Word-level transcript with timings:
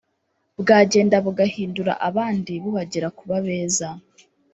bwagenda 0.61 1.15
bugahindura 1.25 1.93
abandi 2.07 2.53
bubagira 2.63 3.07
kuba 3.17 3.35
beza 3.45 3.87